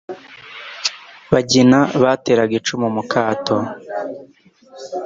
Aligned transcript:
Bagina 1.31 1.77
bateraga 2.03 2.53
icumu 2.59 2.87
mu 2.95 3.03
Kato 3.11 3.57